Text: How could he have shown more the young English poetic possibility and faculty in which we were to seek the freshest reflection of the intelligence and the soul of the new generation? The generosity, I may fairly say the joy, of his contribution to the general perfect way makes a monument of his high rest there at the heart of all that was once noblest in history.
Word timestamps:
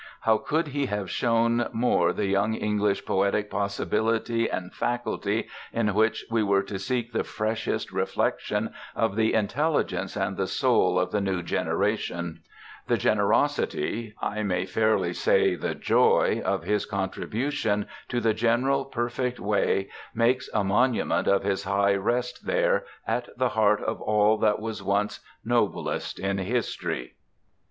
How 0.21 0.39
could 0.39 0.69
he 0.69 0.87
have 0.87 1.11
shown 1.11 1.67
more 1.73 2.11
the 2.11 2.25
young 2.25 2.55
English 2.55 3.05
poetic 3.05 3.51
possibility 3.51 4.49
and 4.49 4.73
faculty 4.73 5.47
in 5.71 5.93
which 5.93 6.25
we 6.31 6.41
were 6.41 6.63
to 6.63 6.79
seek 6.79 7.13
the 7.13 7.23
freshest 7.23 7.91
reflection 7.91 8.73
of 8.95 9.15
the 9.15 9.35
intelligence 9.35 10.15
and 10.17 10.37
the 10.37 10.47
soul 10.47 10.99
of 10.99 11.11
the 11.11 11.21
new 11.21 11.43
generation? 11.43 12.41
The 12.87 12.97
generosity, 12.97 14.15
I 14.19 14.41
may 14.41 14.65
fairly 14.65 15.13
say 15.13 15.53
the 15.53 15.75
joy, 15.75 16.41
of 16.43 16.63
his 16.63 16.87
contribution 16.87 17.85
to 18.09 18.19
the 18.19 18.33
general 18.33 18.85
perfect 18.85 19.39
way 19.39 19.87
makes 20.15 20.49
a 20.51 20.63
monument 20.63 21.27
of 21.27 21.43
his 21.43 21.65
high 21.65 21.93
rest 21.93 22.47
there 22.47 22.85
at 23.05 23.29
the 23.37 23.49
heart 23.49 23.83
of 23.83 24.01
all 24.01 24.39
that 24.39 24.59
was 24.59 24.81
once 24.81 25.19
noblest 25.45 26.17
in 26.17 26.39
history. 26.39 27.17